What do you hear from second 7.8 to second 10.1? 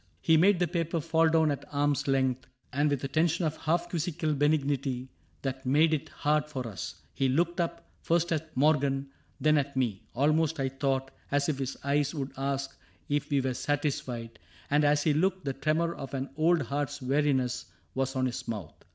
first at Morgan, then at me—